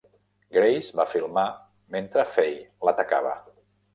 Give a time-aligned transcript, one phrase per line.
[0.55, 1.43] Grace va filmar
[1.97, 3.37] mentre Faye l'atacava.